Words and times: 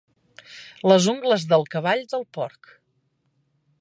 Les 0.91 1.09
ungles 1.13 1.45
del 1.51 1.67
cavall, 1.75 2.01
del 2.15 2.27
porc. 2.39 2.75